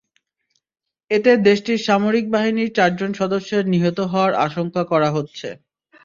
[1.11, 5.47] এতে দেশটির সামরিক বাহিনীর চারজন সদস্যের নিহত হওয়ার আশঙ্কা করা হচ্ছে।